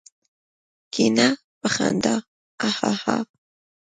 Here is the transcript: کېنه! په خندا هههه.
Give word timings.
کېنه! 0.93 1.27
په 1.59 1.67
خندا 1.75 2.15
هههه. 2.79 3.17